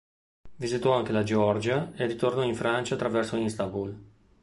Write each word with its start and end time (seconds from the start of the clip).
Visitò 0.55 0.93
anche 0.95 1.11
la 1.11 1.21
Georgia 1.21 1.91
e 1.93 2.07
ritornò 2.07 2.41
in 2.41 2.55
Francia 2.55 2.95
attraverso 2.95 3.37
Istanbul. 3.37 3.95